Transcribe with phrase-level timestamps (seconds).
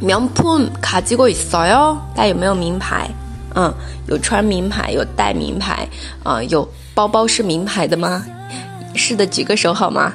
[0.00, 1.98] 명품가지고있어 요？
[2.14, 3.10] 大家有没有名牌？
[3.54, 3.72] 嗯，
[4.06, 5.88] 有穿名牌，有戴名牌，
[6.22, 8.26] 啊，有包包是名牌的吗？
[8.94, 10.12] 是的，举个手好吗？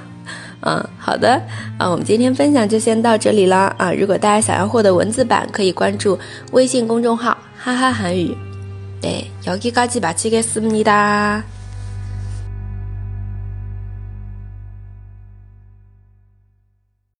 [0.61, 1.41] 嗯，好的，
[1.77, 3.91] 啊，我们今天分享就先到这里了啊。
[3.91, 6.17] 如果大家想要获得文字版，可以关注
[6.51, 7.37] 微信公众号。
[7.57, 8.37] 哈哈韩语，
[9.01, 11.43] 네여기까지마치겠습니다